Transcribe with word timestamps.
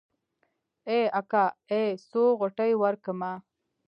ای 0.89 1.01
اکا 1.19 1.45
ای 1.71 1.85
څو 2.09 2.23
غوټې 2.39 2.71
ورکمه. 2.83 3.31